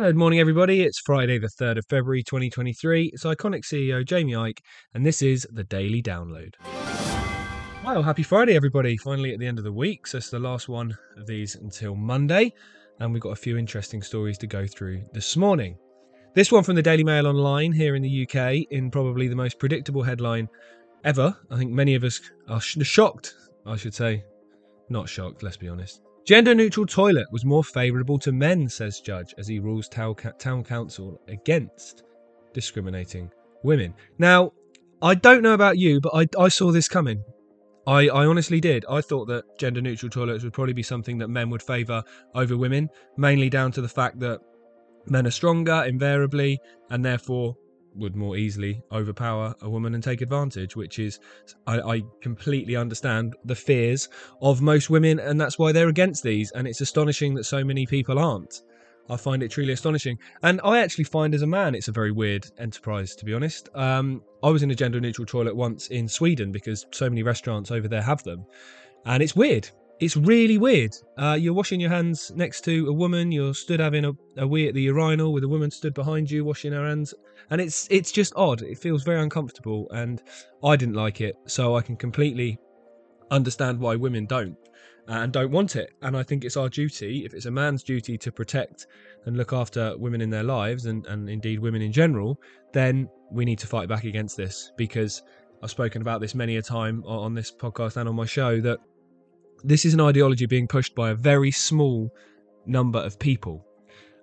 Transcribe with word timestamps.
Good 0.00 0.14
morning, 0.14 0.38
everybody. 0.38 0.82
It's 0.82 1.00
Friday, 1.00 1.38
the 1.38 1.48
3rd 1.48 1.78
of 1.78 1.86
February 1.86 2.22
2023. 2.22 3.10
It's 3.12 3.24
Ickonic 3.24 3.64
CEO 3.64 4.04
Jaymie 4.04 4.30
Icke, 4.30 4.60
and 4.94 5.04
this 5.04 5.22
is 5.22 5.44
the 5.50 5.64
Daily 5.64 6.00
Download. 6.00 6.54
Well, 7.84 8.04
happy 8.04 8.22
Friday, 8.22 8.54
everybody. 8.54 8.96
Finally 8.96 9.32
at 9.32 9.40
the 9.40 9.46
end 9.48 9.58
of 9.58 9.64
the 9.64 9.72
week. 9.72 10.06
So 10.06 10.18
it's 10.18 10.30
the 10.30 10.38
last 10.38 10.68
one 10.68 10.96
of 11.16 11.26
these 11.26 11.56
until 11.56 11.96
Monday, 11.96 12.52
and 13.00 13.12
we've 13.12 13.20
got 13.20 13.32
a 13.32 13.36
few 13.36 13.58
interesting 13.58 14.00
stories 14.00 14.38
to 14.38 14.46
go 14.46 14.68
through 14.68 15.02
this 15.12 15.36
morning. 15.36 15.76
This 16.32 16.52
one 16.52 16.62
from 16.62 16.76
the 16.76 16.82
Daily 16.82 17.02
Mail 17.02 17.26
Online 17.26 17.72
here 17.72 17.96
in 17.96 18.02
the 18.02 18.22
UK, 18.22 18.70
in 18.70 18.92
probably 18.92 19.26
the 19.26 19.34
most 19.34 19.58
predictable 19.58 20.04
headline 20.04 20.48
ever. 21.02 21.36
I 21.50 21.56
think 21.56 21.72
many 21.72 21.96
of 21.96 22.04
us 22.04 22.20
are 22.48 22.60
sh- 22.60 22.78
shocked, 22.82 23.34
I 23.66 23.74
should 23.74 23.94
say. 23.94 24.22
Not 24.90 25.08
shocked, 25.08 25.42
let's 25.42 25.56
be 25.56 25.68
honest. 25.68 26.02
Gender 26.28 26.54
neutral 26.54 26.84
toilet 26.84 27.26
was 27.32 27.46
more 27.46 27.64
favourable 27.64 28.18
to 28.18 28.32
men, 28.32 28.68
says 28.68 29.00
judge, 29.00 29.34
as 29.38 29.48
he 29.48 29.60
rules 29.60 29.88
town 29.88 30.14
council 30.62 31.18
against 31.26 32.02
discriminating 32.52 33.30
women. 33.62 33.94
Now, 34.18 34.52
I 35.00 35.14
don't 35.14 35.40
know 35.40 35.54
about 35.54 35.78
you, 35.78 36.02
but 36.02 36.12
I, 36.14 36.28
I 36.38 36.48
saw 36.48 36.70
this 36.70 36.86
coming. 36.86 37.24
I, 37.86 38.08
I 38.08 38.26
honestly 38.26 38.60
did. 38.60 38.84
I 38.90 39.00
thought 39.00 39.24
that 39.28 39.58
gender 39.58 39.80
neutral 39.80 40.10
toilets 40.10 40.44
would 40.44 40.52
probably 40.52 40.74
be 40.74 40.82
something 40.82 41.16
that 41.16 41.28
men 41.28 41.48
would 41.48 41.62
favour 41.62 42.04
over 42.34 42.58
women, 42.58 42.90
mainly 43.16 43.48
down 43.48 43.72
to 43.72 43.80
the 43.80 43.88
fact 43.88 44.20
that 44.20 44.38
men 45.06 45.26
are 45.26 45.30
stronger 45.30 45.84
invariably, 45.84 46.60
and 46.90 47.02
therefore 47.02 47.56
would 47.98 48.16
more 48.16 48.36
easily 48.36 48.82
overpower 48.92 49.54
a 49.62 49.68
woman 49.68 49.94
and 49.94 50.02
take 50.02 50.20
advantage, 50.20 50.76
which 50.76 50.98
is, 50.98 51.20
I, 51.66 51.80
I, 51.80 52.02
completely 52.20 52.76
understand 52.76 53.36
the 53.44 53.54
fears 53.54 54.08
of 54.40 54.60
most 54.62 54.90
women, 54.90 55.18
and 55.18 55.40
that's 55.40 55.58
why 55.58 55.72
they're 55.72 55.88
against 55.88 56.22
these. 56.22 56.50
And 56.52 56.66
it's 56.66 56.80
astonishing 56.80 57.34
that 57.34 57.44
so 57.44 57.64
many 57.64 57.86
people 57.86 58.18
aren't. 58.18 58.62
I 59.10 59.16
find 59.16 59.42
it 59.42 59.50
truly 59.50 59.72
astonishing. 59.72 60.18
And 60.42 60.60
I 60.62 60.80
actually 60.80 61.04
find 61.04 61.34
as 61.34 61.42
a 61.42 61.46
man, 61.46 61.74
it's 61.74 61.88
a 61.88 61.92
very 61.92 62.12
weird 62.12 62.46
enterprise, 62.58 63.14
to 63.16 63.24
be 63.24 63.32
honest. 63.32 63.68
Um, 63.74 64.22
I 64.42 64.50
was 64.50 64.62
in 64.62 64.70
a 64.70 64.74
gender 64.74 65.00
neutral 65.00 65.26
toilet 65.26 65.56
once 65.56 65.88
in 65.88 66.08
Sweden 66.08 66.52
because 66.52 66.86
so 66.92 67.08
many 67.08 67.22
restaurants 67.22 67.70
over 67.70 67.88
there 67.88 68.02
have 68.02 68.22
them. 68.22 68.44
And 69.06 69.22
it's 69.22 69.34
weird 69.34 69.70
it's 70.00 70.16
really 70.16 70.58
weird. 70.58 70.94
Uh, 71.16 71.36
you're 71.38 71.54
washing 71.54 71.80
your 71.80 71.90
hands 71.90 72.30
next 72.34 72.62
to 72.62 72.88
a 72.88 72.92
woman. 72.92 73.32
You're 73.32 73.54
stood 73.54 73.80
having 73.80 74.04
a, 74.04 74.12
a 74.36 74.46
wee 74.46 74.68
at 74.68 74.74
the 74.74 74.82
urinal 74.82 75.32
with 75.32 75.44
a 75.44 75.48
woman 75.48 75.70
stood 75.70 75.94
behind 75.94 76.30
you 76.30 76.44
washing 76.44 76.72
her 76.72 76.86
hands, 76.86 77.14
and 77.50 77.60
it's 77.60 77.88
it's 77.90 78.12
just 78.12 78.32
odd. 78.36 78.62
It 78.62 78.78
feels 78.78 79.02
very 79.02 79.20
uncomfortable, 79.20 79.88
and 79.90 80.22
I 80.62 80.76
didn't 80.76 80.94
like 80.94 81.20
it. 81.20 81.36
So 81.46 81.76
I 81.76 81.82
can 81.82 81.96
completely 81.96 82.58
understand 83.30 83.78
why 83.78 83.96
women 83.96 84.26
don't 84.26 84.56
and 85.08 85.32
don't 85.32 85.50
want 85.50 85.74
it. 85.76 85.90
And 86.02 86.16
I 86.16 86.22
think 86.22 86.44
it's 86.44 86.56
our 86.56 86.68
duty, 86.68 87.24
if 87.24 87.34
it's 87.34 87.46
a 87.46 87.50
man's 87.50 87.82
duty 87.82 88.18
to 88.18 88.30
protect 88.30 88.86
and 89.26 89.36
look 89.36 89.52
after 89.52 89.96
women 89.98 90.20
in 90.20 90.30
their 90.30 90.44
lives, 90.44 90.86
and 90.86 91.06
and 91.06 91.28
indeed 91.28 91.58
women 91.58 91.82
in 91.82 91.92
general, 91.92 92.40
then 92.72 93.08
we 93.32 93.44
need 93.44 93.58
to 93.58 93.66
fight 93.66 93.88
back 93.88 94.04
against 94.04 94.36
this 94.36 94.72
because 94.76 95.22
I've 95.62 95.70
spoken 95.70 96.02
about 96.02 96.20
this 96.20 96.36
many 96.36 96.56
a 96.56 96.62
time 96.62 97.02
on 97.04 97.34
this 97.34 97.50
podcast 97.50 97.96
and 97.96 98.08
on 98.08 98.14
my 98.14 98.26
show 98.26 98.60
that 98.60 98.78
this 99.64 99.84
is 99.84 99.94
an 99.94 100.00
ideology 100.00 100.46
being 100.46 100.66
pushed 100.66 100.94
by 100.94 101.10
a 101.10 101.14
very 101.14 101.50
small 101.50 102.10
number 102.66 102.98
of 102.98 103.18
people. 103.18 103.64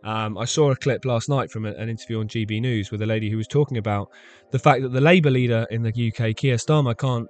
Um, 0.03 0.37
I 0.37 0.45
saw 0.45 0.71
a 0.71 0.75
clip 0.75 1.03
last 1.03 1.29
night 1.29 1.49
from 1.49 1.65
an 1.65 1.89
interview 1.89 2.19
on 2.19 2.27
GB 2.27 2.61
News 2.61 2.91
with 2.91 3.01
a 3.01 3.05
lady 3.07 3.29
who 3.29 3.37
was 3.37 3.47
talking 3.47 3.77
about 3.77 4.11
the 4.51 4.59
fact 4.59 4.83
that 4.83 4.93
the 4.93 5.01
Labour 5.01 5.31
leader 5.31 5.65
in 5.71 5.81
the 5.81 5.89
UK, 5.89 6.35
Keir 6.35 6.57
Starmer, 6.57 6.95
can't 6.95 7.27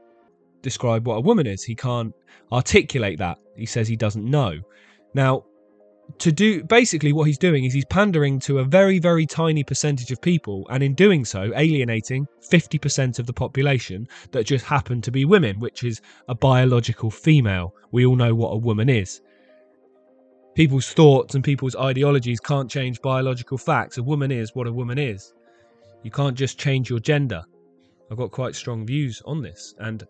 describe 0.62 1.08
what 1.08 1.16
a 1.16 1.22
woman 1.22 1.48
is. 1.48 1.64
He 1.64 1.74
can't 1.74 2.14
articulate 2.52 3.18
that. 3.20 3.38
He 3.56 3.66
says 3.66 3.88
he 3.88 3.96
doesn't 3.96 4.30
know. 4.30 4.60
Now, 5.14 5.46
to 6.20 6.32
do 6.32 6.64
basically 6.64 7.14
what 7.14 7.26
he's 7.26 7.38
doing 7.38 7.66
is 7.66 7.74
he's 7.74 7.86
pandering 7.86 8.40
to 8.40 8.60
a 8.60 8.64
very 8.64 9.00
very 9.00 9.26
tiny 9.26 9.64
percentage 9.64 10.12
of 10.12 10.22
people 10.22 10.66
and 10.70 10.84
in 10.84 10.94
doing 10.94 11.26
so 11.26 11.52
alienating 11.56 12.28
50% 12.42 13.20
of 13.20 13.26
the 13.26 13.34
population 13.34 14.08
that 14.32 14.46
just 14.46 14.66
happen 14.66 15.02
to 15.02 15.12
be 15.12 15.26
women 15.26 15.60
which 15.60 15.84
is 15.84 16.02
a 16.28 16.36
biological 16.36 17.10
female. 17.12 17.74
We 17.92 18.06
all 18.06 18.16
know 18.16 18.36
what 18.36 18.54
a 18.54 18.58
woman 18.58 18.90
is. 18.90 19.22
People's 20.54 20.94
thoughts 20.94 21.36
and 21.36 21.44
people's 21.44 21.76
ideologies 21.76 22.40
can't 22.40 22.72
change 22.72 23.02
biological 23.02 23.58
facts. 23.58 23.98
A 23.98 24.04
woman 24.04 24.32
is 24.32 24.56
what 24.56 24.68
a 24.68 24.72
woman 24.72 24.98
is. 24.98 25.34
You 26.04 26.12
can't 26.12 26.38
just 26.38 26.58
change 26.58 26.90
your 26.90 27.00
gender. 27.00 27.44
I've 28.10 28.18
got 28.18 28.32
quite 28.32 28.56
strong 28.56 28.86
views 28.86 29.22
on 29.26 29.42
this 29.42 29.74
and 29.80 30.06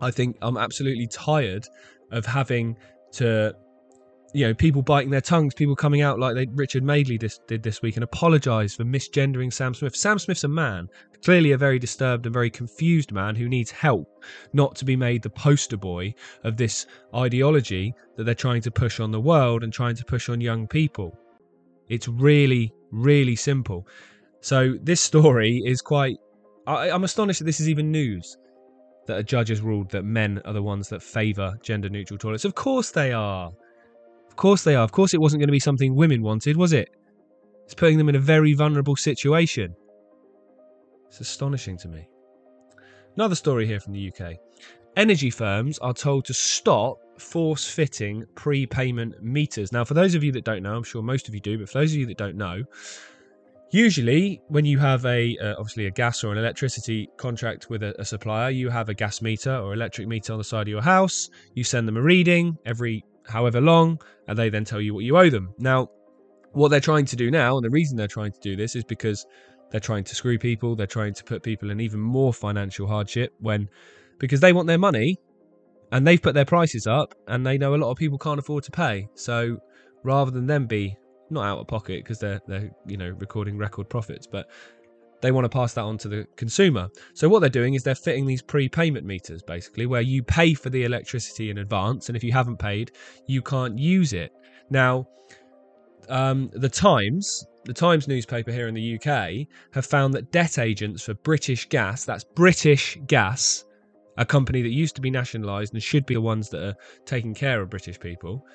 i 0.00 0.10
think 0.10 0.36
i'm 0.42 0.56
absolutely 0.56 1.06
tired 1.06 1.66
of 2.12 2.24
having 2.24 2.76
to 3.12 3.54
you 4.32 4.46
know, 4.46 4.54
people 4.54 4.82
biting 4.82 5.10
their 5.10 5.20
tongues, 5.20 5.54
people 5.54 5.76
coming 5.76 6.02
out 6.02 6.18
like 6.18 6.34
they, 6.34 6.46
Richard 6.46 6.82
Madeley 6.82 7.18
did 7.18 7.62
this 7.62 7.82
week 7.82 7.96
and 7.96 8.04
apologised 8.04 8.76
for 8.76 8.84
misgendering 8.84 9.52
Sam 9.52 9.74
Smith. 9.74 9.96
Sam 9.96 10.18
Smith's 10.18 10.44
a 10.44 10.48
man, 10.48 10.88
clearly 11.24 11.52
a 11.52 11.58
very 11.58 11.78
disturbed 11.78 12.26
and 12.26 12.32
very 12.32 12.50
confused 12.50 13.12
man 13.12 13.34
who 13.34 13.48
needs 13.48 13.70
help, 13.70 14.08
not 14.52 14.74
to 14.76 14.84
be 14.84 14.96
made 14.96 15.22
the 15.22 15.30
poster 15.30 15.76
boy 15.76 16.14
of 16.44 16.56
this 16.56 16.86
ideology 17.14 17.94
that 18.16 18.24
they're 18.24 18.34
trying 18.34 18.62
to 18.62 18.70
push 18.70 19.00
on 19.00 19.10
the 19.10 19.20
world 19.20 19.62
and 19.62 19.72
trying 19.72 19.96
to 19.96 20.04
push 20.04 20.28
on 20.28 20.40
young 20.40 20.66
people. 20.66 21.16
It's 21.88 22.08
really, 22.08 22.72
really 22.90 23.36
simple. 23.36 23.86
So 24.40 24.74
this 24.82 25.00
story 25.00 25.62
is 25.64 25.80
quite. 25.80 26.16
I, 26.66 26.90
I'm 26.90 27.04
astonished 27.04 27.38
that 27.40 27.44
this 27.44 27.60
is 27.60 27.68
even 27.68 27.90
news 27.90 28.36
that 29.06 29.18
a 29.18 29.22
judge 29.22 29.48
has 29.48 29.60
ruled 29.60 29.90
that 29.90 30.04
men 30.04 30.40
are 30.44 30.52
the 30.52 30.62
ones 30.62 30.88
that 30.88 31.02
favour 31.02 31.56
gender 31.62 31.88
neutral 31.88 32.18
toilets. 32.18 32.44
Of 32.44 32.54
course 32.54 32.90
they 32.90 33.12
are. 33.12 33.52
Of 34.36 34.40
course 34.40 34.64
they 34.64 34.74
are. 34.74 34.84
Of 34.84 34.92
course 34.92 35.14
it 35.14 35.20
wasn't 35.22 35.40
going 35.40 35.48
to 35.48 35.52
be 35.52 35.58
something 35.58 35.94
women 35.94 36.20
wanted, 36.20 36.58
was 36.58 36.74
it? 36.74 36.90
It's 37.64 37.72
putting 37.72 37.96
them 37.96 38.10
in 38.10 38.16
a 38.16 38.18
very 38.20 38.52
vulnerable 38.52 38.94
situation. 38.94 39.74
It's 41.08 41.20
astonishing 41.20 41.78
to 41.78 41.88
me. 41.88 42.06
Another 43.16 43.34
story 43.34 43.66
here 43.66 43.80
from 43.80 43.94
the 43.94 44.12
UK. 44.12 44.34
Energy 44.94 45.30
firms 45.30 45.78
are 45.78 45.94
told 45.94 46.26
to 46.26 46.34
stop 46.34 46.98
force 47.18 47.66
fitting 47.66 48.26
prepayment 48.34 49.22
meters. 49.22 49.72
Now, 49.72 49.84
for 49.84 49.94
those 49.94 50.14
of 50.14 50.22
you 50.22 50.32
that 50.32 50.44
don't 50.44 50.62
know, 50.62 50.76
I'm 50.76 50.84
sure 50.84 51.00
most 51.00 51.28
of 51.28 51.34
you 51.34 51.40
do, 51.40 51.56
but 51.56 51.70
for 51.70 51.78
those 51.78 51.92
of 51.92 51.98
you 51.98 52.04
that 52.04 52.18
don't 52.18 52.36
know, 52.36 52.62
usually 53.70 54.42
when 54.48 54.66
you 54.66 54.78
have 54.78 55.06
a 55.06 55.34
uh, 55.38 55.54
obviously 55.58 55.86
a 55.86 55.90
gas 55.90 56.22
or 56.22 56.32
an 56.32 56.36
electricity 56.36 57.08
contract 57.16 57.70
with 57.70 57.82
a, 57.82 57.98
a, 57.98 58.04
supplier 58.04 58.50
you 58.50 58.68
have 58.68 58.90
a 58.90 58.94
gas 58.94 59.20
meter 59.20 59.56
or 59.56 59.72
electric 59.72 60.06
meter 60.06 60.32
on 60.32 60.38
the 60.38 60.44
side 60.44 60.62
of 60.62 60.68
your 60.68 60.80
house 60.80 61.30
you 61.54 61.64
send 61.64 61.88
them 61.88 61.96
a 61.96 62.00
reading 62.00 62.56
every 62.64 63.04
however 63.28 63.60
long, 63.60 64.00
and 64.28 64.38
they 64.38 64.48
then 64.48 64.64
tell 64.64 64.80
you 64.80 64.94
what 64.94 65.04
you 65.04 65.16
owe 65.16 65.30
them. 65.30 65.54
Now, 65.58 65.88
what 66.52 66.68
they're 66.68 66.80
trying 66.80 67.04
to 67.06 67.16
do 67.16 67.30
now, 67.30 67.56
and 67.56 67.64
the 67.64 67.70
reason 67.70 67.96
they're 67.96 68.08
trying 68.08 68.32
to 68.32 68.40
do 68.40 68.56
this 68.56 68.76
is 68.76 68.84
because 68.84 69.26
they're 69.70 69.80
trying 69.80 70.04
to 70.04 70.14
screw 70.14 70.38
people, 70.38 70.76
they're 70.76 70.86
trying 70.86 71.14
to 71.14 71.24
put 71.24 71.42
people 71.42 71.70
in 71.70 71.80
even 71.80 72.00
more 72.00 72.32
financial 72.32 72.86
hardship 72.86 73.34
when 73.40 73.68
because 74.18 74.40
they 74.40 74.52
want 74.52 74.66
their 74.66 74.78
money 74.78 75.18
and 75.92 76.06
they've 76.06 76.22
put 76.22 76.34
their 76.34 76.44
prices 76.44 76.86
up 76.86 77.14
and 77.28 77.46
they 77.46 77.58
know 77.58 77.74
a 77.74 77.76
lot 77.76 77.90
of 77.90 77.98
people 77.98 78.18
can't 78.18 78.38
afford 78.38 78.64
to 78.64 78.70
pay. 78.70 79.08
So 79.14 79.58
rather 80.02 80.30
than 80.30 80.46
them 80.46 80.66
be 80.66 80.96
not 81.30 81.44
out 81.44 81.58
of 81.58 81.66
pocket 81.66 82.04
because 82.04 82.18
they're 82.18 82.40
they're 82.46 82.70
you 82.86 82.96
know 82.96 83.10
recording 83.18 83.58
record 83.58 83.88
profits, 83.88 84.26
but 84.26 84.48
they 85.20 85.32
want 85.32 85.44
to 85.44 85.48
pass 85.48 85.74
that 85.74 85.82
on 85.82 85.98
to 85.98 86.08
the 86.08 86.26
consumer. 86.36 86.88
So 87.14 87.28
what 87.28 87.40
they're 87.40 87.48
doing 87.48 87.74
is 87.74 87.82
they're 87.82 87.94
fitting 87.94 88.26
these 88.26 88.42
prepayment 88.42 89.06
meters 89.06 89.42
basically 89.42 89.86
where 89.86 90.02
you 90.02 90.22
pay 90.22 90.54
for 90.54 90.70
the 90.70 90.84
electricity 90.84 91.50
in 91.50 91.58
advance 91.58 92.08
and 92.08 92.16
if 92.16 92.24
you 92.24 92.32
haven't 92.32 92.58
paid, 92.58 92.92
you 93.26 93.42
can't 93.42 93.78
use 93.78 94.12
it. 94.12 94.32
Now, 94.70 95.06
um, 96.08 96.50
the 96.52 96.68
Times, 96.68 97.44
the 97.64 97.72
Times 97.72 98.08
newspaper 98.08 98.52
here 98.52 98.68
in 98.68 98.74
the 98.74 98.96
UK, 98.96 99.46
have 99.72 99.86
found 99.86 100.14
that 100.14 100.30
debt 100.32 100.58
agents 100.58 101.02
for 101.02 101.14
British 101.14 101.68
Gas, 101.68 102.04
that's 102.04 102.24
British 102.24 102.98
Gas, 103.06 103.64
a 104.18 104.24
company 104.24 104.62
that 104.62 104.70
used 104.70 104.94
to 104.96 105.00
be 105.00 105.10
nationalised 105.10 105.74
and 105.74 105.82
should 105.82 106.06
be 106.06 106.14
the 106.14 106.20
ones 106.20 106.48
that 106.50 106.62
are 106.62 106.74
taking 107.04 107.34
care 107.34 107.60
of 107.60 107.70
British 107.70 107.98
people, 107.98 108.46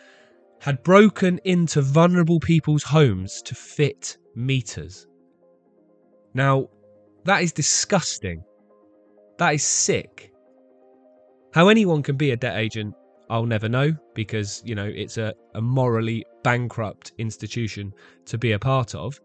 had 0.59 0.81
broken 0.83 1.39
into 1.43 1.81
vulnerable 1.81 2.39
people's 2.39 2.83
homes 2.83 3.41
to 3.41 3.55
fit 3.55 4.17
meters. 4.35 5.08
Now, 6.33 6.69
that 7.25 7.43
is 7.43 7.51
disgusting. 7.51 8.43
That 9.37 9.53
is 9.53 9.63
sick. 9.63 10.31
How 11.53 11.67
anyone 11.67 12.01
can 12.03 12.16
be 12.16 12.31
a 12.31 12.37
debt 12.37 12.57
agent, 12.57 12.95
I'll 13.29 13.45
never 13.45 13.69
know 13.69 13.93
because, 14.13 14.61
you 14.66 14.75
know, 14.75 14.85
it's 14.85 15.17
a, 15.17 15.33
a 15.55 15.61
morally 15.61 16.25
bankrupt 16.43 17.13
institution 17.17 17.93
to 18.25 18.37
be 18.37 18.53
a 18.53 18.59
part 18.59 18.95
of. 18.95 19.19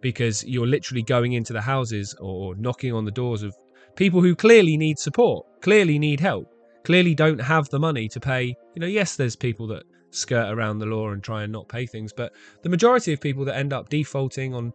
Because 0.00 0.44
you're 0.44 0.66
literally 0.66 1.02
going 1.02 1.32
into 1.32 1.52
the 1.52 1.60
houses 1.60 2.14
or 2.20 2.54
knocking 2.56 2.92
on 2.92 3.04
the 3.04 3.10
doors 3.10 3.42
of 3.42 3.56
people 3.96 4.20
who 4.20 4.34
clearly 4.34 4.76
need 4.76 4.98
support, 4.98 5.46
clearly 5.62 5.98
need 5.98 6.20
help, 6.20 6.52
clearly 6.84 7.14
don't 7.14 7.40
have 7.40 7.68
the 7.70 7.78
money 7.78 8.08
to 8.08 8.20
pay. 8.20 8.54
You 8.74 8.80
know, 8.80 8.86
yes, 8.86 9.16
there's 9.16 9.36
people 9.36 9.66
that 9.68 9.84
skirt 10.10 10.52
around 10.52 10.78
the 10.78 10.86
law 10.86 11.10
and 11.10 11.22
try 11.22 11.42
and 11.42 11.52
not 11.52 11.68
pay 11.68 11.86
things, 11.86 12.12
but 12.12 12.32
the 12.62 12.68
majority 12.68 13.12
of 13.12 13.20
people 13.20 13.44
that 13.46 13.56
end 13.56 13.72
up 13.72 13.88
defaulting 13.88 14.54
on 14.54 14.72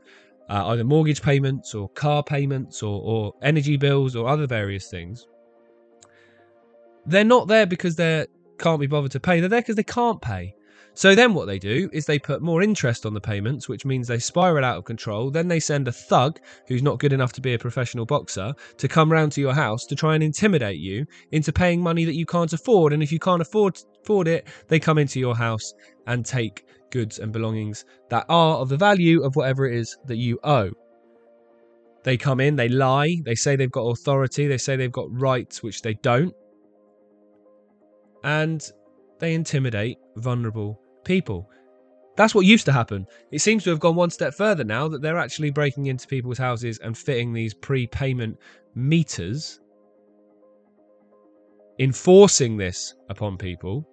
uh, 0.50 0.68
either 0.68 0.84
mortgage 0.84 1.22
payments 1.22 1.76
or 1.76 1.90
car 1.90 2.24
payments 2.24 2.82
or, 2.82 3.02
or 3.04 3.34
energy 3.42 3.78
bills 3.78 4.16
or 4.16 4.28
other 4.28 4.48
various 4.48 4.90
things, 4.90 5.28
they're 7.06 7.24
not 7.24 7.48
there 7.48 7.66
because 7.66 7.96
they 7.96 8.26
can't 8.58 8.80
be 8.80 8.88
bothered 8.88 9.12
to 9.12 9.20
pay. 9.20 9.40
They're 9.40 9.50
there 9.50 9.62
because 9.62 9.76
they 9.76 9.84
can't 9.84 10.22
pay. 10.22 10.56
So 11.00 11.16
then 11.16 11.34
what 11.34 11.48
they 11.48 11.60
do 11.60 11.90
is 11.94 12.06
they 12.06 12.20
put 12.20 12.42
more 12.42 12.62
interest 12.62 13.06
on 13.06 13.14
the 13.14 13.22
payments, 13.22 13.70
which 13.70 13.86
means 13.86 14.06
they 14.06 14.20
spiral 14.20 14.66
out 14.66 14.76
of 14.76 14.84
control. 14.84 15.32
Then 15.32 15.48
they 15.48 15.62
send 15.62 15.88
a 15.88 15.94
thug 15.94 16.42
who's 16.68 16.84
not 16.84 17.00
good 17.00 17.14
enough 17.14 17.32
to 17.34 17.42
be 17.42 17.54
a 17.54 17.58
professional 17.58 18.06
boxer 18.06 18.54
to 18.76 18.88
come 18.90 19.10
round 19.10 19.32
to 19.32 19.40
your 19.40 19.54
house 19.54 19.86
to 19.86 19.96
try 19.96 20.16
and 20.16 20.22
intimidate 20.22 20.80
you 20.80 21.06
into 21.32 21.54
paying 21.54 21.82
money 21.82 22.04
that 22.04 22.18
you 22.18 22.26
can't 22.26 22.52
afford. 22.52 22.92
And 22.92 23.02
if 23.02 23.14
you 23.14 23.18
can't 23.20 23.42
afford 23.42 23.80
afford 24.04 24.28
it, 24.28 24.50
they 24.68 24.78
come 24.78 24.98
into 24.98 25.22
your 25.22 25.38
house 25.38 25.74
and 26.08 26.26
take 26.26 26.66
goods 26.92 27.20
and 27.20 27.32
belongings 27.32 27.86
that 28.10 28.26
are 28.28 28.58
of 28.58 28.68
the 28.68 28.76
value 28.76 29.24
of 29.24 29.38
whatever 29.38 29.66
it 29.68 29.80
is 29.80 29.96
that 30.08 30.18
you 30.18 30.38
owe. 30.44 30.70
They 32.04 32.18
come 32.18 32.42
in, 32.42 32.58
they 32.58 32.68
lie, 32.68 33.16
they 33.24 33.36
say 33.36 33.56
they've 33.56 33.72
got 33.72 33.88
authority, 33.88 34.48
they 34.48 34.58
say 34.58 34.76
they've 34.76 34.92
got 34.92 35.08
rights, 35.18 35.64
which 35.64 35.82
they 35.82 35.94
don't. 35.94 36.34
And 38.26 38.62
they 39.20 39.34
intimidate 39.34 39.96
vulnerable 40.18 40.82
people. 41.04 41.50
That's 42.16 42.36
what 42.36 42.46
used 42.46 42.66
to 42.66 42.74
happen. 42.74 43.08
It 43.32 43.40
seems 43.40 43.64
to 43.64 43.70
have 43.70 43.80
gone 43.80 43.96
one 43.96 44.10
step 44.10 44.34
further 44.34 44.64
now 44.64 44.88
that 44.90 45.02
they're 45.02 45.18
actually 45.18 45.52
breaking 45.52 45.86
into 45.86 46.08
people's 46.08 46.38
houses 46.38 46.78
and 46.80 46.98
fitting 46.98 47.32
these 47.32 47.54
prepayment 47.54 48.38
meters, 48.76 49.62
enforcing 51.80 52.58
this 52.58 52.94
upon 53.10 53.38
people, 53.38 53.88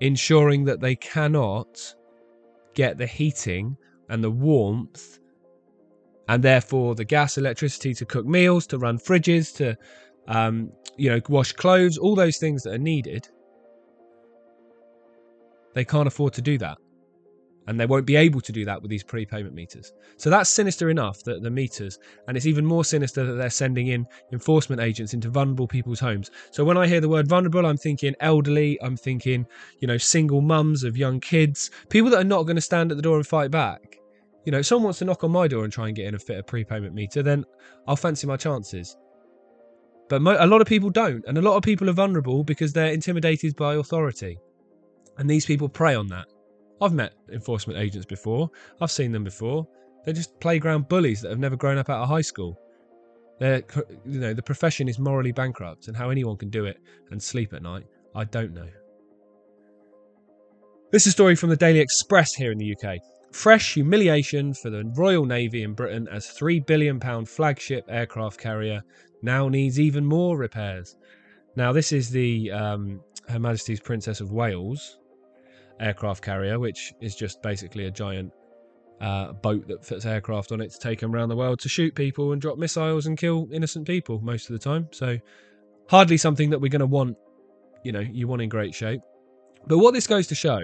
ensuring 0.00 0.64
that 0.64 0.80
they 0.80 0.96
cannot 0.96 1.94
get 2.74 2.98
the 2.98 3.06
heating 3.06 3.76
and 4.08 4.24
the 4.24 4.30
warmth 4.30 5.20
and 6.28 6.42
therefore 6.42 6.94
the 6.94 7.04
gas, 7.04 7.38
electricity 7.38 7.94
to 7.94 8.04
cook 8.04 8.26
meals, 8.26 8.66
to 8.66 8.78
run 8.78 8.98
fridges, 8.98 9.54
to 9.56 9.76
um, 10.28 10.70
you 10.96 11.10
know 11.10 11.20
wash 11.28 11.52
clothes, 11.52 11.98
all 11.98 12.14
those 12.14 12.38
things 12.38 12.62
that 12.62 12.74
are 12.74 12.78
needed. 12.78 13.28
They 15.74 15.84
can't 15.84 16.06
afford 16.06 16.32
to 16.34 16.42
do 16.42 16.58
that. 16.58 16.78
And 17.68 17.78
they 17.78 17.86
won't 17.86 18.06
be 18.06 18.16
able 18.16 18.40
to 18.40 18.50
do 18.50 18.64
that 18.64 18.82
with 18.82 18.90
these 18.90 19.04
prepayment 19.04 19.54
meters. 19.54 19.92
So 20.16 20.30
that's 20.30 20.50
sinister 20.50 20.90
enough 20.90 21.22
that 21.22 21.42
the 21.42 21.50
meters, 21.50 21.96
and 22.26 22.36
it's 22.36 22.46
even 22.46 22.66
more 22.66 22.84
sinister 22.84 23.24
that 23.24 23.34
they're 23.34 23.50
sending 23.50 23.88
in 23.88 24.04
enforcement 24.32 24.82
agents 24.82 25.14
into 25.14 25.30
vulnerable 25.30 25.68
people's 25.68 26.00
homes. 26.00 26.30
So 26.50 26.64
when 26.64 26.76
I 26.76 26.88
hear 26.88 27.00
the 27.00 27.08
word 27.08 27.28
vulnerable, 27.28 27.64
I'm 27.64 27.76
thinking 27.76 28.16
elderly, 28.18 28.82
I'm 28.82 28.96
thinking, 28.96 29.46
you 29.78 29.86
know, 29.86 29.96
single 29.96 30.40
mums 30.40 30.82
of 30.82 30.96
young 30.96 31.20
kids, 31.20 31.70
people 31.88 32.10
that 32.10 32.20
are 32.20 32.24
not 32.24 32.44
going 32.44 32.56
to 32.56 32.62
stand 32.62 32.90
at 32.90 32.96
the 32.96 33.02
door 33.02 33.16
and 33.16 33.26
fight 33.26 33.52
back. 33.52 33.96
You 34.44 34.50
know, 34.50 34.58
if 34.58 34.66
someone 34.66 34.84
wants 34.84 34.98
to 34.98 35.04
knock 35.04 35.22
on 35.22 35.30
my 35.30 35.46
door 35.46 35.62
and 35.62 35.72
try 35.72 35.86
and 35.86 35.94
get 35.94 36.06
in 36.06 36.14
and 36.14 36.22
fit 36.22 36.38
a 36.38 36.42
prepayment 36.42 36.94
meter, 36.94 37.22
then 37.22 37.44
I'll 37.86 37.94
fancy 37.94 38.26
my 38.26 38.36
chances. 38.36 38.96
But 40.08 40.20
mo- 40.20 40.36
a 40.38 40.46
lot 40.48 40.60
of 40.60 40.66
people 40.66 40.90
don't, 40.90 41.24
and 41.26 41.38
a 41.38 41.42
lot 41.42 41.56
of 41.56 41.62
people 41.62 41.88
are 41.88 41.94
vulnerable 41.94 42.42
because 42.42 42.72
they're 42.72 42.92
intimidated 42.92 43.54
by 43.54 43.76
authority. 43.76 44.36
And 45.18 45.28
these 45.28 45.46
people 45.46 45.68
prey 45.68 45.94
on 45.94 46.08
that. 46.08 46.26
I've 46.80 46.92
met 46.92 47.14
enforcement 47.30 47.78
agents 47.78 48.06
before, 48.06 48.50
I've 48.80 48.90
seen 48.90 49.12
them 49.12 49.24
before. 49.24 49.66
They're 50.04 50.14
just 50.14 50.38
playground 50.40 50.88
bullies 50.88 51.20
that 51.20 51.30
have 51.30 51.38
never 51.38 51.56
grown 51.56 51.78
up 51.78 51.88
out 51.88 52.02
of 52.02 52.08
high 52.08 52.22
school. 52.22 52.58
They're, 53.38 53.62
you 54.04 54.18
know, 54.18 54.34
the 54.34 54.42
profession 54.42 54.88
is 54.88 54.98
morally 54.98 55.32
bankrupt, 55.32 55.86
and 55.86 55.96
how 55.96 56.10
anyone 56.10 56.36
can 56.36 56.50
do 56.50 56.64
it 56.64 56.78
and 57.10 57.22
sleep 57.22 57.52
at 57.52 57.62
night, 57.62 57.86
I 58.14 58.24
don't 58.24 58.52
know. 58.52 58.68
This 60.90 61.02
is 61.02 61.08
a 61.08 61.12
story 61.12 61.36
from 61.36 61.50
the 61.50 61.56
Daily 61.56 61.78
Express 61.78 62.34
here 62.34 62.52
in 62.52 62.58
the 62.58 62.76
UK. 62.76 62.98
Fresh 63.32 63.74
humiliation 63.74 64.52
for 64.52 64.68
the 64.68 64.84
Royal 64.94 65.24
Navy 65.24 65.62
in 65.62 65.72
Britain 65.72 66.06
as 66.10 66.26
£3 66.26 66.66
billion 66.66 67.00
flagship 67.24 67.84
aircraft 67.88 68.38
carrier 68.38 68.82
now 69.22 69.48
needs 69.48 69.80
even 69.80 70.04
more 70.04 70.36
repairs. 70.36 70.96
Now, 71.56 71.72
this 71.72 71.92
is 71.92 72.10
the 72.10 72.50
um, 72.50 73.00
Her 73.28 73.38
Majesty's 73.38 73.80
Princess 73.80 74.20
of 74.20 74.32
Wales 74.32 74.98
aircraft 75.82 76.22
carrier, 76.22 76.58
which 76.58 76.94
is 77.00 77.14
just 77.14 77.42
basically 77.42 77.86
a 77.86 77.90
giant 77.90 78.32
uh, 79.00 79.32
boat 79.32 79.66
that 79.66 79.84
fits 79.84 80.06
aircraft 80.06 80.52
on 80.52 80.60
it 80.60 80.70
to 80.70 80.78
take 80.78 81.00
them 81.00 81.14
around 81.14 81.28
the 81.28 81.36
world 81.36 81.58
to 81.58 81.68
shoot 81.68 81.94
people 81.94 82.32
and 82.32 82.40
drop 82.40 82.56
missiles 82.56 83.06
and 83.06 83.18
kill 83.18 83.48
innocent 83.52 83.86
people 83.86 84.20
most 84.20 84.48
of 84.48 84.52
the 84.52 84.58
time. 84.58 84.88
So, 84.92 85.18
hardly 85.88 86.16
something 86.16 86.50
that 86.50 86.60
we're 86.60 86.70
going 86.70 86.80
to 86.80 86.86
want, 86.86 87.16
you 87.84 87.92
know, 87.92 88.00
you 88.00 88.28
want 88.28 88.42
in 88.42 88.48
great 88.48 88.74
shape. 88.74 89.00
But 89.66 89.78
what 89.78 89.92
this 89.92 90.06
goes 90.06 90.26
to 90.28 90.34
show 90.34 90.60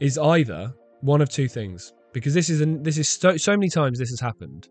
is 0.00 0.18
either 0.18 0.72
one 1.00 1.20
of 1.20 1.28
two 1.28 1.48
things 1.48 1.92
because 2.12 2.34
this 2.34 2.48
is 2.48 2.60
an, 2.60 2.82
this 2.82 2.98
is 2.98 3.08
so, 3.08 3.36
so 3.36 3.52
many 3.52 3.68
times 3.68 3.98
this 3.98 4.10
has 4.10 4.20
happened. 4.20 4.68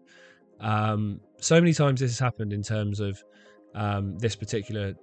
Um, 0.60 1.20
so 1.40 1.60
many 1.60 1.74
times 1.74 2.00
this 2.00 2.12
has 2.12 2.20
happened 2.20 2.54
in 2.54 2.64
terms 2.64 3.00
of 3.00 3.22
um, 3.76 4.18
this 4.18 4.36
particular, 4.36 4.94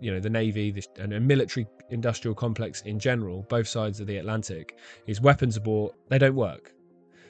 you 0.00 0.12
know, 0.12 0.20
the 0.20 0.30
navy 0.30 0.70
this, 0.70 0.88
and 0.98 1.12
a 1.12 1.20
military 1.20 1.66
industrial 1.90 2.34
complex 2.34 2.82
in 2.82 2.98
general, 2.98 3.46
both 3.48 3.68
sides 3.68 4.00
of 4.00 4.06
the 4.06 4.16
Atlantic, 4.16 4.76
is 5.06 5.20
weapons 5.20 5.56
abort. 5.56 5.94
They 6.08 6.18
don't 6.18 6.34
work. 6.34 6.72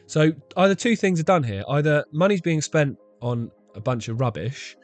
So 0.07 0.33
either 0.57 0.75
two 0.75 0.97
things 0.97 1.21
are 1.21 1.25
done 1.25 1.43
here: 1.43 1.65
either 1.69 2.05
money's 2.13 2.41
being 2.41 2.61
spent 2.61 2.97
on 3.21 3.51
a 3.75 3.81
bunch 3.81 4.09
of 4.09 4.21
rubbish, 4.21 4.77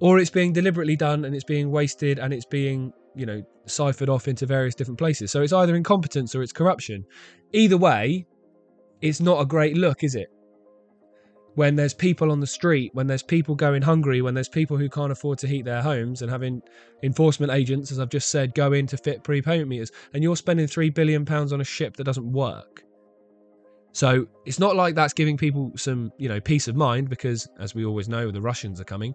or 0.00 0.18
it's 0.18 0.30
being 0.30 0.52
deliberately 0.52 0.96
done 0.96 1.24
and 1.24 1.34
it's 1.34 1.44
being 1.44 1.70
wasted 1.70 2.18
and 2.18 2.32
it's 2.32 2.46
being 2.46 2.92
you 3.14 3.26
know 3.26 3.42
ciphered 3.66 4.08
off 4.08 4.28
into 4.28 4.46
various 4.46 4.74
different 4.74 4.98
places. 4.98 5.30
So 5.30 5.42
it's 5.42 5.52
either 5.52 5.74
incompetence 5.74 6.34
or 6.34 6.42
it's 6.42 6.52
corruption. 6.52 7.04
Either 7.52 7.76
way, 7.76 8.26
it's 9.00 9.20
not 9.20 9.40
a 9.40 9.46
great 9.46 9.76
look, 9.76 10.02
is 10.02 10.14
it? 10.14 10.28
When 11.54 11.74
there's 11.74 11.94
people 11.94 12.30
on 12.30 12.40
the 12.40 12.46
street, 12.46 12.94
when 12.94 13.06
there's 13.06 13.22
people 13.22 13.54
going 13.54 13.82
hungry, 13.82 14.22
when 14.22 14.34
there's 14.34 14.48
people 14.48 14.76
who 14.76 14.88
can't 14.88 15.10
afford 15.10 15.38
to 15.38 15.48
heat 15.48 15.64
their 15.64 15.82
homes 15.82 16.22
and 16.22 16.30
having 16.30 16.62
enforcement 17.02 17.52
agents, 17.52 17.90
as 17.90 17.98
I've 17.98 18.08
just 18.08 18.30
said, 18.30 18.54
go 18.54 18.72
in 18.72 18.86
to 18.88 18.96
fit 18.96 19.24
prepayment 19.24 19.68
meters, 19.68 19.90
and 20.14 20.22
you're 20.22 20.36
spending 20.36 20.66
three 20.66 20.90
billion 20.90 21.24
pounds 21.24 21.52
on 21.52 21.60
a 21.60 21.64
ship 21.64 21.96
that 21.96 22.04
doesn't 22.04 22.32
work. 22.32 22.84
So 23.92 24.26
it's 24.46 24.60
not 24.60 24.76
like 24.76 24.94
that's 24.94 25.12
giving 25.12 25.36
people 25.36 25.72
some, 25.74 26.12
you 26.16 26.28
know, 26.28 26.40
peace 26.40 26.68
of 26.68 26.76
mind 26.76 27.08
because, 27.08 27.48
as 27.58 27.74
we 27.74 27.84
always 27.84 28.08
know, 28.08 28.30
the 28.30 28.40
Russians 28.40 28.80
are 28.80 28.84
coming. 28.84 29.14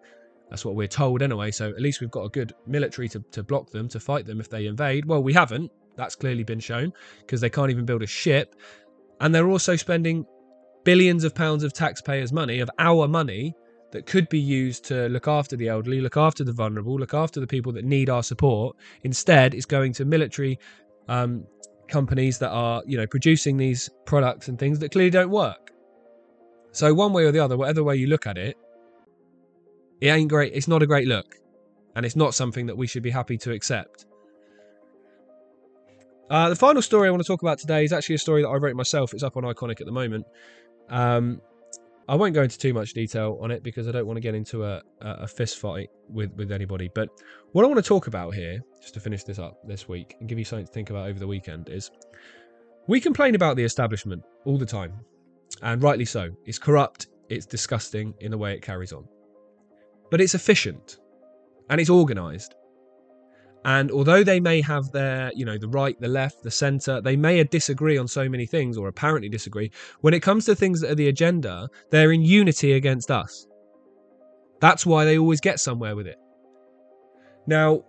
That's 0.50 0.66
what 0.66 0.76
we're 0.76 0.88
told 0.88 1.22
anyway. 1.22 1.52
So 1.52 1.70
at 1.70 1.82
least 1.82 2.02
we've 2.02 2.12
got 2.12 2.26
a 2.26 2.30
good 2.30 2.54
military 2.68 3.08
to, 3.10 3.24
to 3.32 3.44
block 3.44 3.72
them, 3.72 3.88
to 3.90 4.00
fight 4.00 4.26
them 4.26 4.40
if 4.40 4.50
they 4.50 4.68
invade. 4.68 5.06
Well, 5.06 5.24
we 5.24 5.34
haven't. 5.34 5.72
That's 5.96 6.16
clearly 6.16 6.44
been 6.44 6.60
shown 6.60 6.92
because 7.22 7.40
they 7.40 7.50
can't 7.50 7.72
even 7.72 7.86
build 7.86 8.04
a 8.04 8.08
ship. 8.08 8.56
And 9.22 9.34
they're 9.34 9.50
also 9.50 9.78
spending 9.78 10.26
billions 10.86 11.26
of 11.26 11.36
pounds 11.36 11.64
of 11.64 11.74
taxpayers' 11.74 12.32
money, 12.32 12.62
of 12.62 12.70
our 12.80 13.08
money, 13.10 13.54
that 13.92 14.06
could 14.06 14.28
be 14.30 14.40
used 14.40 14.84
to 14.86 15.08
look 15.10 15.28
after 15.28 15.56
the 15.56 15.70
elderly, 15.70 16.02
look 16.02 16.18
after 16.18 16.44
the 16.44 16.52
vulnerable, 16.52 17.00
look 17.00 17.14
after 17.14 17.40
the 17.40 17.48
people 17.48 17.72
that 17.72 17.86
need 17.86 18.10
our 18.10 18.24
support. 18.24 18.76
Instead, 19.04 19.54
it's 19.54 19.66
going 19.66 19.94
to 19.94 20.04
military 20.04 20.60
um, 21.08 21.46
companies 21.88 22.38
that 22.40 22.50
are, 22.50 22.84
you 22.86 22.98
know, 22.98 23.08
producing 23.08 23.56
these 23.56 23.90
products 24.06 24.48
and 24.48 24.60
things 24.60 24.80
that 24.80 24.92
clearly 24.92 25.12
don't 25.12 25.30
work. 25.30 25.72
So 26.72 26.94
one 26.94 27.14
way 27.14 27.24
or 27.24 27.32
the 27.32 27.40
other, 27.40 27.56
whatever 27.56 27.84
way 27.84 27.96
you 27.96 28.08
look 28.08 28.28
at 28.28 28.38
it, 28.38 28.58
it 30.02 30.08
ain't 30.08 30.30
great. 30.30 30.52
It's 30.54 30.68
not 30.68 30.84
a 30.84 30.88
great 30.88 31.08
look, 31.08 31.36
and 31.96 32.06
it's 32.06 32.18
not 32.18 32.34
something 32.34 32.66
that 32.66 32.76
we 32.76 32.88
should 32.88 33.04
be 33.04 33.12
happy 33.12 33.38
to 33.38 33.52
accept. 33.54 34.08
Uh, 36.30 36.50
the 36.50 36.56
final 36.56 36.82
story 36.82 37.08
I 37.08 37.12
want 37.12 37.24
to 37.24 37.28
talk 37.28 37.44
about 37.44 37.60
today 37.60 37.86
is 37.86 37.94
actually 37.94 38.16
a 38.16 38.18
story 38.18 38.42
that 38.42 38.50
I 38.50 38.56
wrote 38.56 38.76
myself. 38.76 39.14
It's 39.14 39.24
up 39.24 39.38
on 39.38 39.44
Ickonic 39.44 39.80
at 39.80 39.86
the 39.86 39.94
moment. 39.94 40.26
Um, 40.90 41.42
I 42.08 42.16
won't 42.16 42.36
go 42.36 42.44
into 42.44 42.58
too 42.58 42.74
much 42.74 42.94
detail 42.94 43.40
on 43.42 43.50
it 43.50 43.64
because 43.64 43.88
I 43.88 43.92
don't 43.92 44.06
want 44.06 44.18
to 44.18 44.22
get 44.22 44.36
into 44.36 44.64
a, 44.64 44.82
a 45.02 45.28
fist 45.28 45.58
fight 45.58 45.90
with, 46.08 46.32
with 46.34 46.52
anybody. 46.52 46.90
But 46.94 47.10
what 47.52 47.66
I 47.66 47.68
want 47.68 47.84
to 47.84 47.88
talk 47.88 48.08
about 48.08 48.36
here, 48.36 48.60
just 48.80 48.94
to 48.94 49.00
finish 49.00 49.24
this 49.24 49.40
up 49.40 49.58
this 49.68 49.88
week 49.88 50.16
and 50.20 50.30
give 50.30 50.38
you 50.38 50.46
something 50.46 50.68
to 50.68 50.72
think 50.72 50.92
about 50.92 51.10
over 51.10 51.18
the 51.18 51.26
weekend, 51.26 51.70
is 51.70 51.90
we 52.88 53.02
complain 53.02 53.34
about 53.34 53.56
the 53.56 53.64
establishment 53.64 54.22
all 54.46 54.60
the 54.60 54.66
time, 54.66 54.94
and 55.64 55.82
rightly 55.82 56.06
so. 56.06 56.30
It's 56.46 56.60
corrupt, 56.60 57.08
it's 57.30 57.48
disgusting 57.48 58.14
in 58.20 58.30
the 58.30 58.38
way 58.38 58.54
it 58.54 58.62
carries 58.62 58.94
on. 58.94 59.08
But 60.12 60.22
it's 60.22 60.36
efficient 60.36 61.00
and 61.70 61.82
it's 61.82 61.90
organized. 61.90 62.54
And 63.66 63.90
although 63.92 64.24
they 64.24 64.40
may 64.40 64.62
have 64.62 64.92
their, 64.92 65.32
you 65.36 65.44
know, 65.44 65.58
the 65.58 65.68
right, 65.68 66.00
the 66.00 66.08
left, 66.08 66.44
the 66.44 66.52
center, 66.52 67.02
they 67.02 67.16
may 67.16 67.44
disagree 67.44 67.98
on 67.98 68.08
so 68.08 68.30
many 68.30 68.46
things 68.46 68.78
or 68.78 68.88
apparently 68.88 69.28
disagree. 69.28 69.72
When 70.02 70.14
it 70.14 70.22
comes 70.22 70.46
to 70.46 70.54
things 70.54 70.82
that 70.82 70.92
are 70.92 70.96
the 70.96 71.08
agenda, 71.08 71.68
they're 71.90 72.12
in 72.12 72.22
unity 72.22 72.74
against 72.74 73.10
us. 73.10 73.48
That's 74.62 74.86
why 74.86 75.04
they 75.04 75.18
always 75.18 75.42
get 75.42 75.60
somewhere 75.60 75.96
with 75.96 76.06
it. 76.06 76.18
Now, 77.48 77.84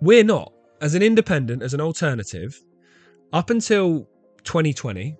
we're 0.00 0.24
not. 0.24 0.52
As 0.80 0.94
an 0.94 1.02
independent, 1.02 1.62
as 1.62 1.74
an 1.74 1.80
alternative, 1.80 2.56
up 3.32 3.50
until 3.50 4.08
2020, 4.44 5.16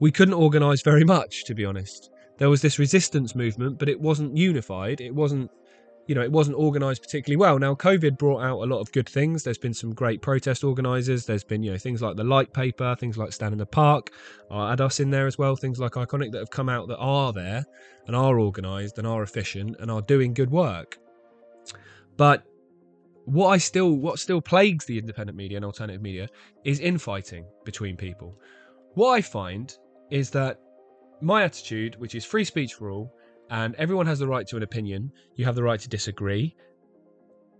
we 0.00 0.12
couldn't 0.12 0.34
organise 0.34 0.82
very 0.82 1.04
much, 1.04 1.44
to 1.44 1.54
be 1.54 1.64
honest. 1.64 2.10
There 2.36 2.50
was 2.50 2.60
this 2.60 2.78
resistance 2.78 3.34
movement, 3.34 3.78
but 3.78 3.88
it 3.88 3.98
wasn't 3.98 4.36
unified. 4.36 5.00
It 5.00 5.14
wasn't 5.14 5.50
you 6.06 6.14
know, 6.14 6.22
it 6.22 6.32
wasn't 6.32 6.56
organised 6.56 7.02
particularly 7.02 7.36
well. 7.36 7.58
Now, 7.58 7.74
COVID 7.74 8.18
brought 8.18 8.42
out 8.42 8.60
a 8.60 8.66
lot 8.66 8.80
of 8.80 8.90
good 8.92 9.08
things. 9.08 9.44
There's 9.44 9.58
been 9.58 9.74
some 9.74 9.94
great 9.94 10.22
protest 10.22 10.64
organisers. 10.64 11.24
There's 11.24 11.44
been, 11.44 11.62
you 11.62 11.72
know, 11.72 11.78
things 11.78 12.02
like 12.02 12.16
the 12.16 12.24
light 12.24 12.52
paper, 12.52 12.96
things 12.98 13.16
like 13.16 13.32
Stand 13.32 13.52
in 13.52 13.58
the 13.58 13.66
Park. 13.66 14.10
I'll 14.50 14.72
add 14.72 14.80
us 14.80 14.98
in 15.00 15.10
there 15.10 15.26
as 15.26 15.38
well. 15.38 15.54
Things 15.54 15.78
like 15.78 15.92
Ickonic 15.92 16.32
that 16.32 16.38
have 16.38 16.50
come 16.50 16.68
out 16.68 16.88
that 16.88 16.98
are 16.98 17.32
there 17.32 17.64
and 18.06 18.16
are 18.16 18.40
organised 18.40 18.98
and 18.98 19.06
are 19.06 19.22
efficient 19.22 19.76
and 19.78 19.90
are 19.90 20.02
doing 20.02 20.34
good 20.34 20.50
work. 20.50 20.98
But 22.16 22.44
what 23.24 23.48
I 23.48 23.58
still 23.58 23.92
what 23.92 24.18
still 24.18 24.40
plagues 24.40 24.84
the 24.84 24.98
independent 24.98 25.36
media 25.36 25.58
and 25.58 25.64
alternative 25.64 26.02
media 26.02 26.28
is 26.64 26.80
infighting 26.80 27.44
between 27.64 27.96
people. 27.96 28.34
What 28.94 29.10
I 29.10 29.20
find 29.20 29.76
is 30.10 30.30
that 30.30 30.58
my 31.20 31.44
attitude, 31.44 31.96
which 31.96 32.14
is 32.14 32.24
free 32.24 32.44
speech 32.44 32.74
for 32.74 32.90
all, 32.90 33.14
and 33.50 33.74
everyone 33.76 34.06
has 34.06 34.18
the 34.18 34.26
right 34.26 34.46
to 34.48 34.56
an 34.56 34.62
opinion, 34.62 35.12
you 35.34 35.44
have 35.44 35.54
the 35.54 35.62
right 35.62 35.80
to 35.80 35.88
disagree. 35.88 36.54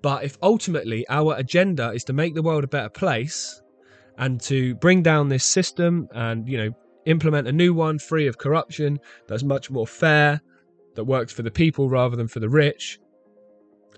But 0.03 0.25
if 0.25 0.39
ultimately 0.43 1.05
our 1.09 1.35
agenda 1.37 1.91
is 1.91 2.05
to 2.05 2.13
make 2.13 2.35
the 2.35 2.43
world 2.43 2.65
a 2.65 2.69
better 2.69 2.89
place 2.89 3.61
and 4.17 4.41
to 4.43 4.75
bring 4.77 5.03
down 5.03 5.29
this 5.29 5.45
system 5.45 6.09
and, 6.13 6.49
you 6.49 6.57
know, 6.57 6.71
implement 7.07 7.49
a 7.49 7.53
new 7.53 7.75
one 7.75 7.99
free 7.99 8.27
of 8.27 8.39
corruption 8.39 8.99
that's 9.27 9.43
much 9.43 9.71
more 9.71 9.87
fair, 9.87 10.41
that 10.95 11.05
works 11.05 11.33
for 11.33 11.43
the 11.43 11.51
people 11.51 11.89
rather 11.89 12.17
than 12.17 12.29
for 12.29 12.41
the 12.41 12.49
rich, 12.49 12.99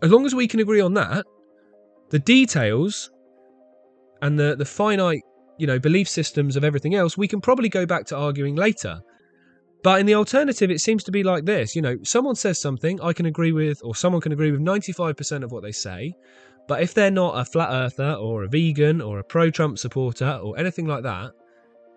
as 0.02 0.10
long 0.10 0.26
as 0.26 0.34
we 0.34 0.48
can 0.48 0.60
agree 0.60 0.80
on 0.80 0.94
that, 0.94 1.24
the 2.10 2.18
details 2.18 3.10
and 4.20 4.38
the, 4.38 4.56
the 4.56 4.64
finite, 4.64 5.22
you 5.58 5.66
know, 5.66 5.78
belief 5.78 6.08
systems 6.08 6.56
of 6.56 6.64
everything 6.64 6.94
else, 6.94 7.16
we 7.16 7.28
can 7.28 7.40
probably 7.40 7.68
go 7.68 7.86
back 7.86 8.04
to 8.06 8.16
arguing 8.16 8.56
later. 8.56 9.00
But 9.82 9.98
in 10.00 10.06
the 10.06 10.14
alternative, 10.14 10.70
it 10.70 10.80
seems 10.80 11.02
to 11.04 11.12
be 11.12 11.24
like 11.24 11.44
this. 11.44 11.74
You 11.74 11.82
know, 11.82 11.98
someone 12.04 12.36
says 12.36 12.60
something 12.60 13.00
I 13.00 13.12
can 13.12 13.26
agree 13.26 13.52
with, 13.52 13.80
or 13.82 13.94
someone 13.94 14.22
can 14.22 14.32
agree 14.32 14.52
with 14.52 14.60
95% 14.60 15.42
of 15.42 15.50
what 15.50 15.62
they 15.62 15.72
say. 15.72 16.14
But 16.68 16.82
if 16.82 16.94
they're 16.94 17.10
not 17.10 17.38
a 17.38 17.44
flat 17.44 17.70
earther, 17.72 18.14
or 18.14 18.44
a 18.44 18.48
vegan, 18.48 19.00
or 19.00 19.18
a 19.18 19.24
pro 19.24 19.50
Trump 19.50 19.78
supporter, 19.78 20.38
or 20.42 20.56
anything 20.56 20.86
like 20.86 21.02
that, 21.02 21.32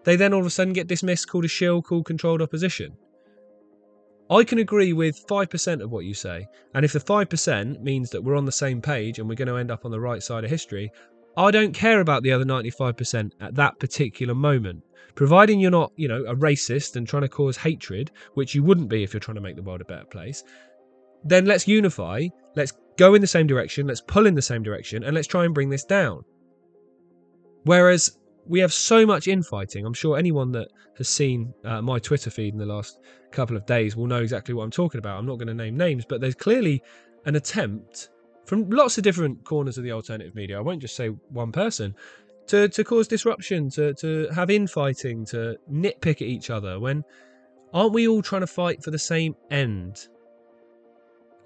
they 0.04 0.15
then 0.15 0.34
all 0.34 0.39
of 0.39 0.46
a 0.46 0.50
sudden 0.50 0.74
get 0.74 0.88
dismissed, 0.88 1.30
called 1.30 1.46
a 1.46 1.48
shill, 1.48 1.82
called 1.82 2.06
controlled 2.06 2.42
opposition. 2.42 2.98
I 4.30 4.44
can 4.44 4.58
agree 4.58 4.92
with 4.92 5.27
5% 5.27 5.84
of 5.84 5.92
what 5.92 6.06
you 6.06 6.15
say. 6.15 6.48
And 6.74 6.84
if 6.84 6.94
the 6.94 7.00
5% 7.00 7.82
means 7.82 8.10
that 8.10 8.24
we're 8.24 8.36
on 8.36 8.46
the 8.46 8.51
same 8.51 8.82
page 8.82 9.20
and 9.20 9.30
we're 9.30 9.36
going 9.36 9.48
to 9.48 9.58
end 9.58 9.70
up 9.70 9.86
on 9.86 9.92
the 9.92 10.00
right 10.00 10.24
side 10.24 10.44
of 10.44 10.50
history, 10.50 10.92
I 11.38 11.51
don't 11.51 11.74
care 11.74 12.00
about 12.00 12.24
the 12.24 12.32
other 12.32 12.46
95% 12.46 13.32
at 13.42 13.56
that 13.56 13.80
particular 13.80 14.34
moment. 14.34 14.84
Providing 15.15 15.60
you're 15.60 15.72
not, 15.72 15.92
you 15.96 16.08
know, 16.08 16.24
a 16.25 16.36
racist 16.36 16.96
and 16.96 17.08
trying 17.08 17.24
to 17.24 17.30
cause 17.30 17.58
hatred, 17.58 18.12
which 18.34 18.56
you 18.56 18.63
wouldn't 18.63 18.89
be 18.89 19.04
if 19.04 19.13
you're 19.13 19.20
trying 19.20 19.36
to 19.36 19.42
make 19.42 19.56
the 19.56 19.63
world 19.63 19.82
a 19.82 19.86
better 19.86 20.06
place, 20.06 20.44
then 21.24 21.46
let's 21.46 21.68
unify, 21.68 22.27
let's 22.56 22.74
go 22.98 23.15
in 23.15 23.22
the 23.22 23.27
same 23.27 23.48
direction, 23.48 23.88
let's 23.88 24.01
pull 24.01 24.27
in 24.27 24.36
the 24.36 24.42
same 24.42 24.63
direction, 24.63 25.04
and 25.04 25.15
let's 25.15 25.27
try 25.27 25.46
and 25.46 25.54
bring 25.54 25.70
this 25.70 25.84
down. 25.84 26.24
Whereas 27.63 28.18
we 28.48 28.60
have 28.60 28.74
so 28.74 29.06
much 29.06 29.27
infighting. 29.27 29.86
I'm 29.86 29.94
sure 29.94 30.18
anyone 30.18 30.51
that 30.51 30.68
has 30.98 31.10
seen 31.10 31.54
uh, 31.63 31.82
my 31.82 32.00
Twitter 32.00 32.30
feed 32.30 32.54
in 32.54 32.60
the 32.60 32.65
last 32.65 33.00
couple 33.32 33.58
of 33.58 33.65
days 33.65 33.96
will 33.96 34.08
know 34.08 34.22
exactly 34.22 34.54
what 34.54 34.63
I'm 34.63 34.72
talking 34.72 35.00
about. 35.00 35.18
I'm 35.18 35.25
not 35.25 35.38
going 35.38 35.48
to 35.48 35.54
name 35.54 35.75
names, 35.75 36.06
but 36.08 36.22
there's 36.22 36.36
clearly 36.36 36.82
an 37.25 37.36
attempt 37.36 38.10
from 38.46 38.70
lots 38.70 38.98
of 38.98 39.04
different 39.04 39.44
corners 39.44 39.78
of 39.78 39.84
the 39.84 39.92
alternative 39.92 40.36
media. 40.36 40.58
I 40.58 40.62
won't 40.62 40.82
just 40.82 40.96
say 40.96 41.10
one 41.30 41.52
person 41.52 41.96
to 42.48 42.68
to 42.70 42.84
cause 42.84 43.08
disruption, 43.08 43.70
to 43.72 43.94
to 43.96 44.28
have 44.34 44.50
infighting, 44.50 45.25
to 45.28 45.58
nitpick 45.72 46.22
at 46.22 46.24
each 46.24 46.50
other. 46.50 46.80
When 46.80 47.04
aren't 47.74 47.94
we 47.94 48.08
all 48.08 48.22
trying 48.22 48.42
to 48.42 48.48
fight 48.48 48.84
for 48.84 48.92
the 48.92 49.00
same 49.00 49.36
end? 49.52 50.08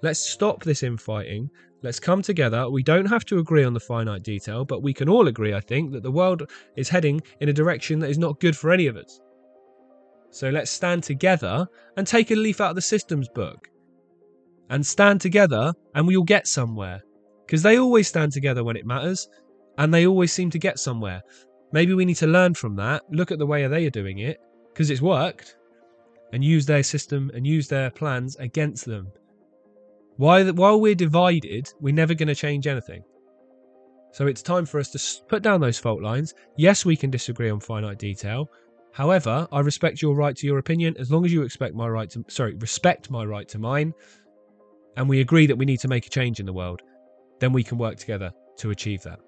Let's 0.02 0.20
stop 0.20 0.62
this 0.62 0.82
infighting. 0.82 1.50
Let's 1.82 1.98
come 1.98 2.20
together. 2.20 2.68
We 2.68 2.82
don't 2.82 3.06
have 3.06 3.24
to 3.26 3.38
agree 3.38 3.64
on 3.64 3.72
the 3.72 3.80
finite 3.80 4.22
detail, 4.22 4.66
but 4.66 4.82
we 4.82 4.92
can 4.92 5.08
all 5.08 5.28
agree, 5.28 5.54
I 5.54 5.60
think, 5.60 5.92
that 5.92 6.02
the 6.02 6.10
world 6.10 6.50
is 6.76 6.90
heading 6.90 7.22
in 7.40 7.48
a 7.48 7.54
direction 7.54 7.98
that 8.00 8.10
is 8.10 8.18
not 8.18 8.40
good 8.40 8.56
for 8.56 8.70
any 8.70 8.86
of 8.86 8.96
us. 8.96 9.20
So 10.30 10.50
let's 10.50 10.70
stand 10.70 11.02
together 11.02 11.66
and 11.96 12.06
take 12.06 12.30
a 12.30 12.34
leaf 12.34 12.60
out 12.60 12.70
of 12.70 12.76
the 12.76 12.82
systems 12.82 13.28
book. 13.28 13.69
And 14.70 14.86
stand 14.86 15.20
together 15.20 15.74
and 15.94 16.06
we'll 16.06 16.22
get 16.22 16.46
somewhere. 16.46 17.02
Because 17.44 17.62
they 17.62 17.78
always 17.78 18.08
stand 18.08 18.32
together 18.32 18.64
when 18.64 18.76
it 18.76 18.86
matters, 18.86 19.28
and 19.78 19.92
they 19.92 20.06
always 20.06 20.32
seem 20.32 20.50
to 20.50 20.58
get 20.58 20.78
somewhere. 20.78 21.22
Maybe 21.72 21.94
we 21.94 22.04
need 22.04 22.16
to 22.16 22.26
learn 22.26 22.54
from 22.54 22.76
that, 22.76 23.02
look 23.10 23.32
at 23.32 23.38
the 23.38 23.46
way 23.46 23.66
they 23.66 23.86
are 23.86 23.90
doing 23.90 24.18
it, 24.18 24.38
because 24.72 24.90
it's 24.90 25.02
worked, 25.02 25.56
and 26.32 26.44
use 26.44 26.66
their 26.66 26.82
system 26.82 27.30
and 27.34 27.46
use 27.46 27.68
their 27.68 27.90
plans 27.90 28.36
against 28.36 28.84
them. 28.84 29.08
While, 30.16 30.52
while 30.52 30.80
we're 30.80 30.94
divided, 30.94 31.72
we're 31.80 31.94
never 31.94 32.14
going 32.14 32.28
to 32.28 32.34
change 32.34 32.66
anything. 32.66 33.02
So 34.12 34.26
it's 34.26 34.42
time 34.42 34.66
for 34.66 34.78
us 34.78 34.90
to 34.90 35.24
put 35.28 35.42
down 35.42 35.60
those 35.60 35.78
fault 35.78 36.02
lines. 36.02 36.34
Yes, 36.56 36.84
we 36.84 36.96
can 36.96 37.10
disagree 37.10 37.50
on 37.50 37.60
finite 37.60 37.98
detail. 37.98 38.48
However, 38.92 39.46
I 39.52 39.60
respect 39.60 40.02
your 40.02 40.14
right 40.14 40.36
to 40.36 40.46
your 40.46 40.58
opinion 40.58 40.96
as 40.98 41.10
long 41.10 41.24
as 41.24 41.32
you 41.32 41.42
expect 41.42 41.74
my 41.74 41.88
right 41.88 42.10
to 42.10 42.24
sorry, 42.28 42.54
respect 42.56 43.10
my 43.10 43.24
right 43.24 43.48
to 43.48 43.58
mine 43.58 43.94
and 45.00 45.08
we 45.08 45.20
agree 45.20 45.46
that 45.46 45.56
we 45.56 45.64
need 45.64 45.80
to 45.80 45.88
make 45.88 46.06
a 46.06 46.10
change 46.10 46.40
in 46.40 46.46
the 46.46 46.52
world. 46.52 46.82
Then 47.40 47.54
we 47.54 47.64
can 47.64 47.78
work 47.78 47.96
together 47.96 48.30
to 48.58 48.70
achieve 48.70 49.02
that. 49.04 49.18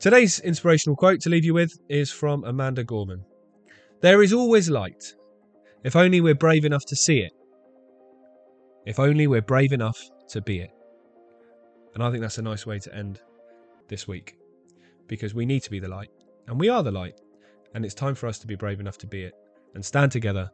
Today's 0.00 0.40
inspirational 0.40 0.96
quote 0.96 1.20
to 1.20 1.30
leave 1.30 1.44
you 1.44 1.54
with 1.54 1.72
is 1.88 2.10
from 2.10 2.42
Amanda 2.42 2.82
Gorman. 2.82 3.24
There 4.00 4.22
is 4.22 4.32
always 4.32 4.68
light, 4.68 5.14
if 5.84 5.94
only 5.94 6.20
we're 6.20 6.34
brave 6.34 6.64
enough 6.64 6.84
to 6.86 6.96
see 6.96 7.20
it 7.20 7.32
if 8.86 8.98
only 8.98 9.28
we're 9.28 9.42
brave 9.42 9.72
enough 9.72 10.10
to 10.28 10.40
be 10.40 10.58
it. 10.58 10.70
And 11.94 12.02
I 12.02 12.10
think 12.10 12.22
that's 12.22 12.38
a 12.38 12.42
nice 12.42 12.66
way 12.66 12.80
to 12.80 12.92
end 12.92 13.20
this 13.88 14.08
week 14.08 14.36
because 15.06 15.34
we 15.34 15.46
need 15.46 15.60
to 15.60 15.70
be 15.70 15.78
the 15.78 15.88
light 15.88 16.10
and 16.48 16.58
we 16.58 16.68
are 16.68 16.82
the 16.82 16.90
light. 16.90 17.20
And 17.74 17.84
it's 17.84 17.94
time 17.94 18.16
for 18.16 18.26
us 18.26 18.40
to 18.40 18.48
be 18.48 18.56
brave 18.56 18.80
enough 18.80 18.98
to 18.98 19.06
be 19.06 19.22
it 19.22 19.34
and 19.74 19.84
stand 19.84 20.10
together 20.10 20.50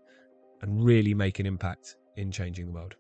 and 0.61 0.85
really 0.85 1.14
make 1.14 1.38
an 1.38 1.47
impact 1.47 1.97
in 2.16 2.32
changing 2.32 2.66
the 2.66 2.73
world. 2.73 2.94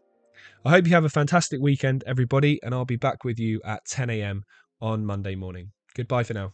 I 0.64 0.70
hope 0.70 0.86
you 0.86 0.92
have 0.92 1.04
a 1.04 1.08
fantastic 1.08 1.60
weekend, 1.60 2.04
everybody, 2.06 2.60
and 2.62 2.74
I'll 2.74 2.84
be 2.84 2.96
back 2.96 3.24
with 3.24 3.38
you 3.38 3.60
at 3.64 3.84
10 3.86 4.10
a.m. 4.10 4.44
on 4.80 5.06
Monday 5.06 5.34
morning. 5.34 5.72
Goodbye 5.94 6.24
for 6.24 6.34
now. 6.34 6.52